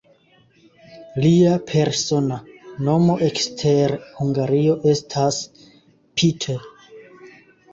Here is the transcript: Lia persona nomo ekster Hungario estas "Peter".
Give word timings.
Lia 1.25 1.51
persona 1.71 2.39
nomo 2.87 3.17
ekster 3.27 3.93
Hungario 4.23 4.79
estas 4.95 5.41
"Peter". 5.59 6.67